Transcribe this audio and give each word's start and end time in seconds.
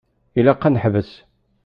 Ilaq 0.39 0.63
ad 0.63 0.71
neḥbes. 0.73 1.11